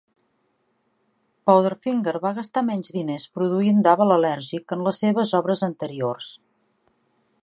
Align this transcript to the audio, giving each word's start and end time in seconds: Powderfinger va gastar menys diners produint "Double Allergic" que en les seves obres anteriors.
Powderfinger 1.49 2.13
va 2.23 2.31
gastar 2.39 2.63
menys 2.71 2.89
diners 2.95 3.27
produint 3.39 3.85
"Double 3.89 4.17
Allergic" 4.19 4.67
que 4.71 4.79
en 4.79 4.85
les 4.89 5.03
seves 5.05 5.35
obres 5.41 5.63
anteriors. 5.69 6.35